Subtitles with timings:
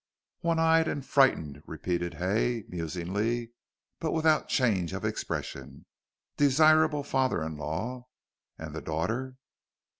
[0.39, 3.51] "One eyed and frightened," repeated Hay, musingly,
[3.99, 5.85] but without change of expression;
[6.37, 8.07] "desirable father in law.
[8.57, 9.35] And the daughter?"